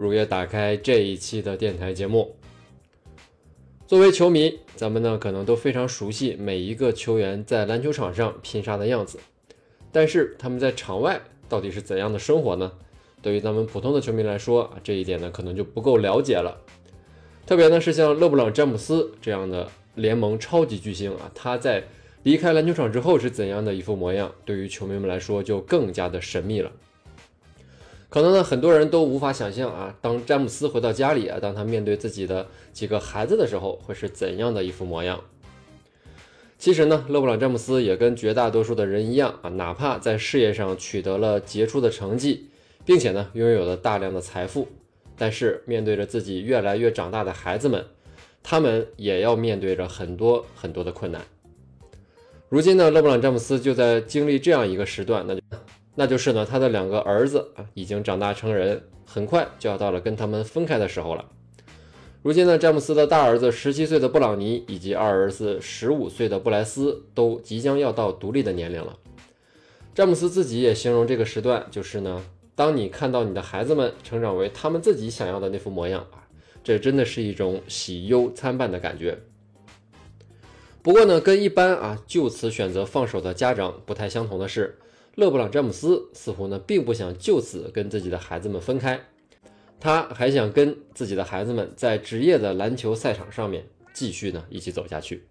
[0.00, 2.34] 如约打开这一期的电台节目。
[3.86, 9.18] 作为球迷，咱们呢可能都非常熟悉每一个球员在篮球场上拼杀的样子，
[9.92, 12.72] 但是他们在场外到底是怎样的生活呢？
[13.20, 16.62] 对于咱们普通的球迷来说啊，这一点呢可能就不够了解了。
[17.44, 21.84] 特别呢是像勒布朗·詹姆斯这样的联盟超级巨星啊，他在
[22.22, 26.72] 离开篮球场之后是怎样的一副模样，对于球迷们来说就更加的神秘了。
[28.10, 35.22] 可能呢很多人都无法想象啊，当詹姆斯回到家里啊，当他面对自己的几个孩子的时候，会是怎样的一副模样。
[36.58, 42.50] 其实呢，勒布朗·詹姆斯也跟绝大多数的人一样啊，哪怕在事业上取得了杰出的成绩，
[42.84, 44.68] 并且呢拥有了大量的财富。
[45.16, 47.86] 但是面对着自己越来越长大的孩子们，
[48.42, 51.22] 他们也要面对着很多很多的困难。
[52.48, 55.40] 如今呢，勒布朗·詹姆斯就在经历这样一个时段，那就
[55.94, 61.24] 那就是呢，他的两个儿子啊已经长大成人，很快就要到了跟他们分开的时候了。
[62.22, 68.96] 如今呢，詹姆斯的大儿子十七岁的布朗尼以及二儿子十五岁的布莱斯都即将要到独立的年龄了。
[69.94, 72.22] 詹姆斯自己也形容这个时段就是呢。
[72.56, 76.28] 当你看到你的孩子们成长为他们自己想要的那副模样啊，
[76.62, 79.18] 这真的是一种喜忧参半的感觉。
[80.82, 84.78] 不过呢，跟一般啊就此选择放手的家长不太相同的是，
[85.20, 88.98] 勒布朗·詹姆斯似乎呢并不想就此跟自己的孩子们分开，
[89.78, 95.24] 他还想跟自己的孩子们在职业的篮球赛场上面继续呢一起走下去。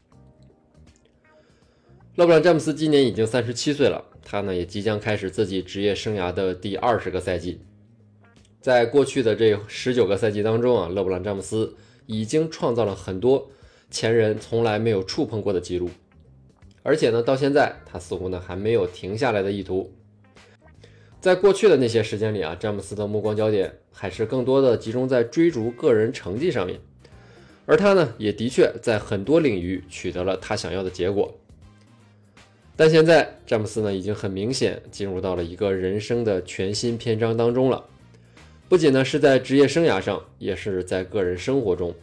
[2.17, 7.59] 勒布朗·詹姆斯今年已经三十七岁了，他呢也即将开始自己职业生涯的第二十个赛季。
[8.61, 13.49] 在过去的这十九个赛季当中啊，勒布朗·詹姆斯已经创造了很多
[13.89, 15.89] 前人从来没有触碰过的记录，
[16.83, 19.93] 而且呢，到现在他似乎呢还没有停下来的意图。
[21.21, 26.79] 在过去的那些时间里啊，詹姆斯的目光焦点还是更多的集中在追逐个人成绩上面，
[27.65, 31.37] 而他呢也的确在很多领域取得了他想要的结果。
[32.77, 37.85] 但现在，詹姆斯呢已经很明显进入到了一个人生的全新篇章当中了。
[38.69, 41.93] 不仅呢是在职业生涯上，也是在个人生活中。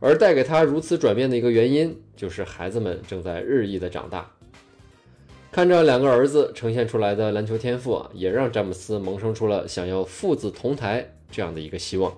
[0.00, 4.30] 而带给他如此转变的一个原因，就是孩子们正在日益的长大。
[5.50, 12.14] 看着两个儿子呈现出来的篮球天赋啊，也让詹姆斯萌生出了想要父子同台这样的一个希望。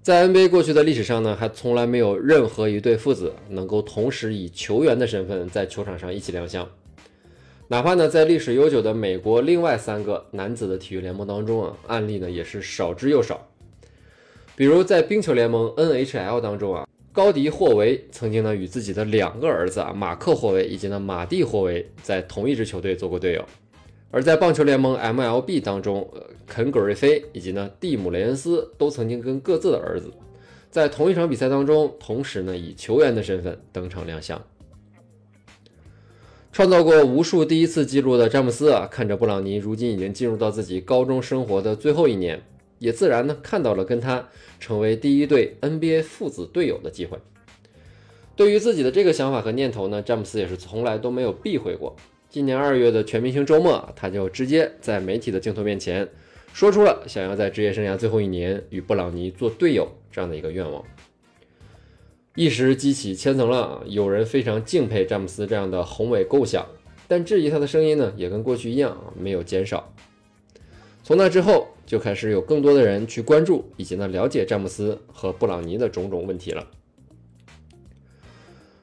[0.00, 6.68] 在 NBA 过去的历史上呢，还从来没有任何一对父子能够同时以球员的身份在球场上一起亮相。
[7.68, 13.49] 哪怕呢，在历史悠久的美国另外三个男子的体育联盟当中啊，案例呢也是少之又少。
[14.60, 23.42] 比如在冰球联盟 NHL 当中啊，高迪霍维曾经呢与自己的两个儿子啊马克霍维以及呢马蒂霍维在同一支球队做过队友。
[24.10, 26.06] 而在棒球联盟 MLB 当中，
[26.46, 30.12] 肯·格瑞菲以及呢蒂姆·雷恩斯都曾经跟各自的儿子
[30.70, 34.38] 在同一场比赛当中，同时呢以球员的身份登场亮相。
[36.52, 42.42] 创造过无数第一次记录的詹姆斯啊，看着布朗尼如今已经进入到自己高中生活的最后一年，
[42.80, 47.16] 也自然呢看到了跟他成为第一对 NBA 父子队友的机会。
[48.34, 51.94] 对于自己的这个想法和念头呢，詹姆斯也是从来都没有避讳过。
[52.28, 56.08] 今年二月的全明星周末，他就直接在媒体的镜头面前
[56.52, 60.82] 说出了想要在职业生涯最后一年与布朗尼做队友这样的一个愿望，
[62.34, 63.82] 一时激起千层浪。
[63.86, 66.66] 有人非常敬佩詹姆斯这样的宏伟构想，
[67.06, 69.92] 但质疑他的声音呢，也跟过去一样没有减少。
[71.02, 76.64] 从那之后，就开始有更多的人去关注以及呢了解詹姆斯和布朗尼的种种问题了。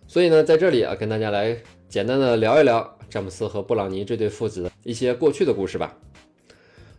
[0.06, 1.58] 所以呢，在这里啊，跟大家来
[1.88, 2.98] 简单的聊一聊。
[3.10, 5.98] 詹姆斯和布朗尼这对父子的一些过去的故事吧。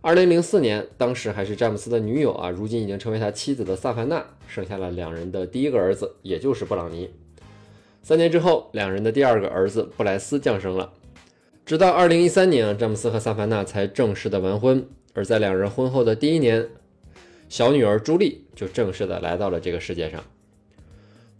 [0.00, 7.10] 二零零四年，当时还是詹姆斯的女友啊，如今已经成为他妻子的萨凡娜，生下了两人的第一个儿子，也就是布朗尼。
[8.02, 10.94] 三年之后，两人的第二个儿子布莱斯降生了。
[11.66, 14.88] 直到二零一三年，詹姆斯和萨凡娜才正式的完婚。
[15.18, 16.68] 而在两人婚后的第一年，
[17.48, 20.22] 小女儿朱莉就正式的来到了这个世界上。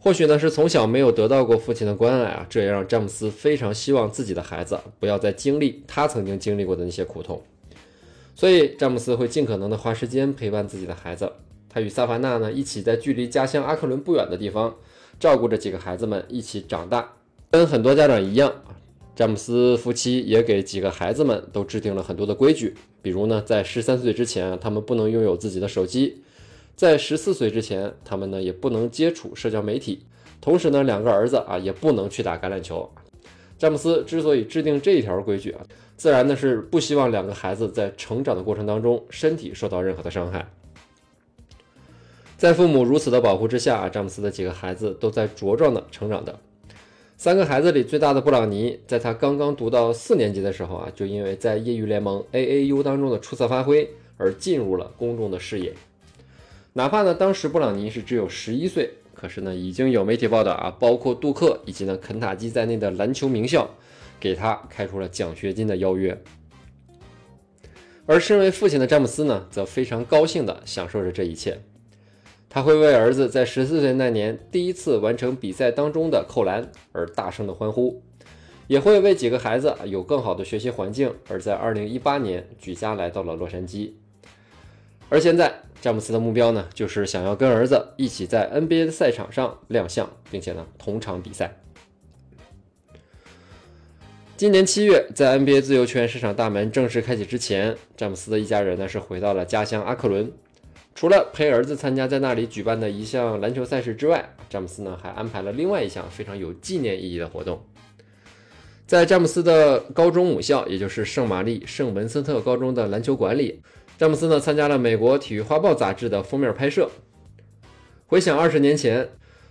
[0.00, 7.40] 或许呢是从小没有得到过父亲的关爱啊，这也让詹姆斯非常希望自己的孩子不要再经历他曾经经历过的那些苦痛，
[8.34, 11.30] 所以詹姆斯会尽可能的花时间陪伴自己的孩子，
[11.68, 14.74] 他与萨凡纳呢一起在距离家乡阿克伦不远的地方，
[15.20, 17.12] 照顾着几个孩子们一起长大。
[17.52, 18.52] 跟很多家长一样，
[19.18, 22.72] 詹姆斯夫妻也给几个孩子们都制定了很多的规矩，
[23.02, 26.22] 比如呢，在十三岁之前，他们不能拥有自己的手机；
[26.76, 30.04] 在十四岁之前，他们呢也不能接触社交媒体。
[30.40, 32.88] 同时呢，两个儿子啊也不能去打橄榄球。
[33.58, 35.66] 詹姆斯之所以制定这一条规矩啊，
[35.96, 40.48] 自然呢是不希望两个孩子在成长的过程当中身体受到任何的伤害。
[42.36, 46.38] 在父母如此的保护之下，詹姆斯的几个孩子都在茁壮的成长的。
[47.18, 55.74] 三个孩子里最大的布朗尼，在他刚刚读到四年级的时候啊，就因为在业余联盟 AAU 当中的出色发挥而进入了公众的视野。
[56.74, 58.88] 哪怕呢当时布朗尼是只有十一岁。
[59.14, 63.68] 可是呢，已经有媒体报道啊，包括杜克以及呢肯塔基在内的篮球名校，
[64.20, 66.16] 给他开出了奖学金的邀约。
[68.06, 71.58] 而身为父亲的詹姆斯呢，则非常高兴地享受着这一切。
[72.48, 78.02] 他会为儿子在十四岁那年第一次完成比赛当中的扣篮而大声的欢呼，
[78.66, 83.92] 也会为几个孩子有更好的学习环境而在二零一八年举家来到了洛杉矶。
[85.08, 85.60] 而现在。
[85.80, 91.56] 詹姆斯的目标呢，就是想要跟儿子一起在 NBA 的赛场上亮相，并且呢同场比赛。
[94.36, 100.32] 今年七月，在 NBA 自由球员市场大门正式开启之前，詹姆斯的一家人呢是回到了家乡阿克伦。
[100.98, 107.64] 除了陪儿子参加在那里举办的一项篮球赛事之外，詹姆斯呢还安排了另外一项非常有纪念意义的活动。
[108.84, 113.62] 在詹姆斯的高中母校，也就是圣玛丽圣文森特高中的篮球馆里。
[113.96, 116.90] 詹姆斯呢参加了美国体育画报杂志的封面拍摄。
[118.08, 119.08] 回想二十年前，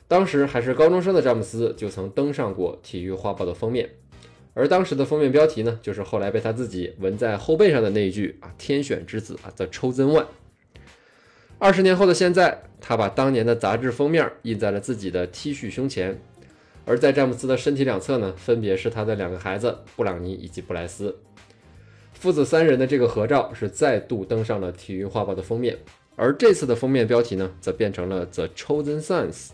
[0.09, 3.89] 当时还是高中生的詹姆斯就曾登上过体育画报的封面，
[4.53, 10.25] 而当时的封面标题呢，就是后来被他自己纹在后背上的那一句啊“天选之子啊，The Chosen One”。
[11.59, 16.19] 二十年后的现在，他把当年的杂志封面印在了自己的 T 恤胸前，
[16.85, 21.17] 而在詹姆斯的身体两侧呢，分别是他的两个孩子布朗尼以及布莱斯。
[22.13, 25.75] 父子三人的这个合照是再度登上了体育画报的封面，
[26.15, 29.49] 而这次的封面标题呢，则变成了 The Chosen Sons，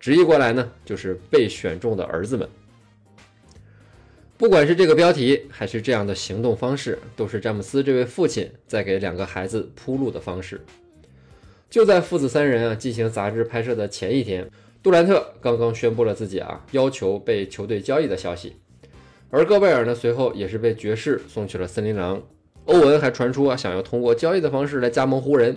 [0.00, 2.48] 直译过来呢，就是被选中的儿子们。
[4.36, 10.60] 不管是这个标题，还是这样的行动方式，都是詹姆斯这位父亲在给两个孩子铺路的方式。
[11.70, 14.50] 就在父子三人啊进行杂志拍摄的前一天，
[14.82, 18.56] 杜兰特刚刚宣布了自己啊要求被球队交易的消息。
[19.30, 22.22] 而戈贝尔呢，随后也是被爵士送去了森林狼。
[22.64, 25.56] 欧文还传出啊，想要通过交易的方式来加盟湖人。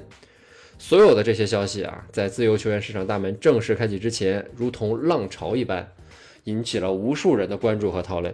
[0.77, 5.89] 所有的这些消息啊，在自由球员市场大门正式开启之前，如同浪潮一般，
[6.43, 8.33] 引起了无数人的关注和讨论。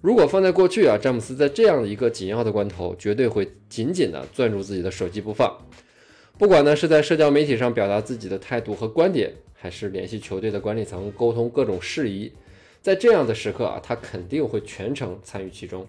[0.00, 5.54] 如果放在过去啊，詹姆斯在这样的一个紧要的关头，绝对会紧紧地攥住自己的手机不放。
[6.38, 12.32] 不管呢是在社交媒体上表达自己的态度和观点，还是联系球队的管理层沟通各种事宜。
[12.80, 15.86] 在这样的时刻啊，他肯定会全程参与其中。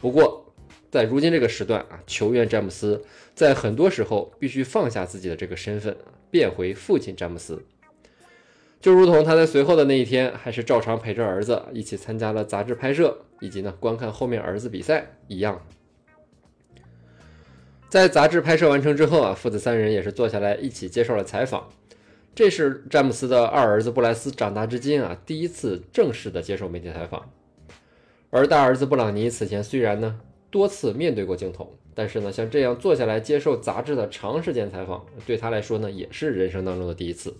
[0.00, 0.52] 不过，
[0.90, 3.02] 在如今这个时段啊，球员詹姆斯
[3.34, 5.96] 在很多时候必须放下自己的这个身份，
[6.30, 7.64] 变回父亲詹姆斯。
[8.78, 15.64] 就如同他在随后的那一天，还是照常陪着儿子一起参加了杂志拍摄，以及呢观看后面儿子比赛一样。
[17.90, 21.68] 在杂志拍摄完成之后啊，父子三人也是坐下来一起接受了采访。
[22.36, 27.28] 这是詹姆斯的二儿子布莱斯长大至今啊第一次正式的接受媒体采访，
[28.30, 30.20] 而大儿子布朗尼此前虽然呢
[30.52, 37.36] 多次面对过镜头，但是呢像这样坐下来接受杂志的长时间采访，对他来说呢也是人生当中的第一次。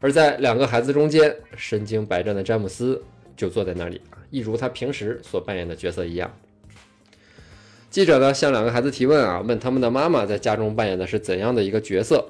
[0.00, 3.04] 而在两个孩子中间，身经百战的詹姆斯
[3.36, 6.34] 就坐在那里啊，一如他平时所扮演的角色一样。
[7.96, 12.22] 记者呢向两个孩子提问啊，问他们的妈妈在家中扮演的是怎样的一个角色。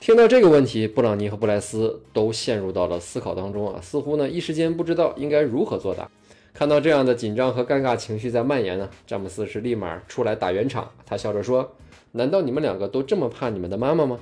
[0.00, 6.10] 听到这个问题，布朗尼和布莱斯都陷入到了思考当中啊，似乎呢一时间不知道应该如何作答。
[6.54, 10.90] 看到这样的紧张和尴尬情绪在蔓延呢，詹姆斯是立马出来打圆场。
[11.04, 11.76] 他笑着说
[12.12, 14.18] ：“难道你们两个都这么怕你们的妈妈吗？”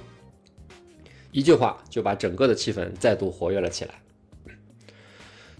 [1.30, 3.94] 一句话就把整个的气氛再度活跃了起来。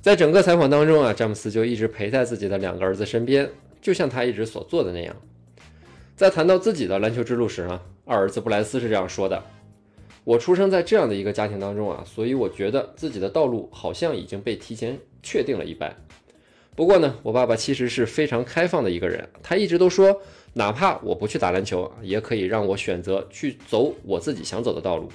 [0.01, 3.49] 在整个采访当中啊，詹姆斯就一直陪在自己的两个儿子身边，
[3.81, 5.15] 就像他一直所做的那样。
[6.17, 9.43] 在谈到自己的篮球之路时呢，二儿子布莱斯是这样说的。
[10.25, 15.97] 我出生在这样的一个家庭当中啊，所以我觉得自己的道路好像已经被提前确定了一般。
[16.77, 20.21] 不过呢，我爸爸其实是非常开放的一个人，他一直都说，
[20.53, 25.09] 哪怕我不去打篮球，也可以让我选择去走我自己想走的道路。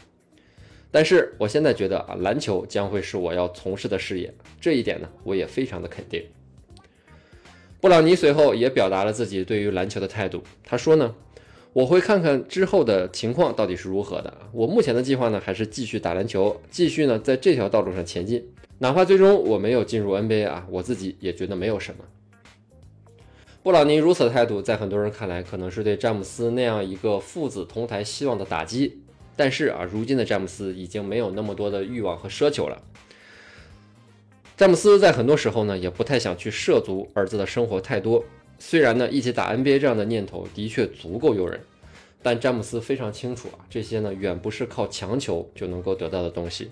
[0.91, 6.25] 但是我现在觉得啊，篮球将会是我要从事的事业，这一点呢，我也非常的肯定。
[7.86, 11.13] 布朗尼随后也表达了自己对于篮球的态度，他说呢。
[11.72, 14.34] 我会看看之后的情况到底是如何的。
[14.51, 18.44] 我目前的计划呢，还是继续打篮球，继续呢在这条道路上前进。
[18.80, 22.04] 哪怕最终我没有进入 NBA 啊，我自己也觉得没有什么。
[23.62, 29.04] 布朗尼如此的态度，在很多人看来可能是对詹姆斯那样一个父子同台希望的打击。
[29.36, 32.82] 但是啊，如今的詹姆斯已经没有那么多的欲望和奢求了。
[34.57, 38.24] 詹姆斯在很多时候呢，也不太想去涉足儿子的生活太多。
[38.57, 41.59] 虽然呢，一起打 NBA 这样的念头的确足够诱人，
[42.24, 46.71] 但詹姆斯非常清楚啊，这些呢远不是靠强求就能够得到的东西。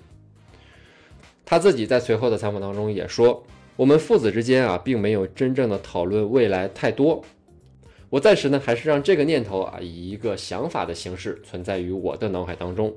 [1.44, 3.44] 他自己在随后的采访当中也说
[3.76, 7.22] ：“我们父子之间啊，并没有真正的讨论未来太多。
[8.10, 12.96] 我暂时呢，还是让这个念头啊，以一个想法的形式存在于我的脑海当中。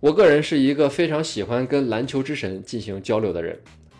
[0.00, 3.58] 我个人是一个非常喜欢跟篮球之神进行交流的人，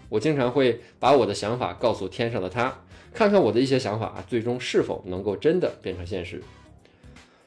[0.08, 2.80] 我经常会把我的想法告诉天上的他。”
[3.14, 6.42] 看看我的一些想法，最终是否能够真的变成现实？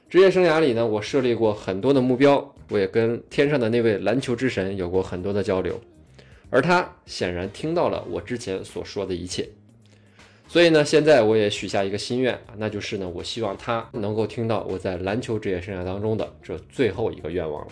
[0.10, 5.80] 职业生涯里呢，我设立过很多的目标，我也跟天上的那位篮球之神有过很多的交流，
[6.50, 9.48] 而他显然听到了我之前所说的一切。
[10.48, 17.72] 所以呢，现在我也许下一个心愿，那就是呢，我希望他能够听到我在篮球职业生涯当中的这最后一个愿望了。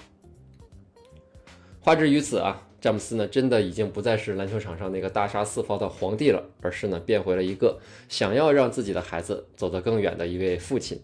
[1.87, 2.63] 话至于此啊。
[2.81, 7.79] 詹姆斯呢，真的已经不再是篮球场上那个大杀四方的皇帝了，而是呢，变回了一个
[8.09, 10.99] 想要让自己的孩子走得更远的一位父亲。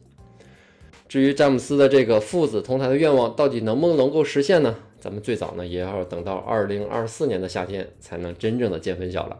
[1.07, 4.75] 至于詹姆斯的这个父子同台的愿望，到底能不能够实现呢？
[4.99, 9.39] 咱们最早呢，也要等到二零二四年的夏天，才能真正的见分晓了。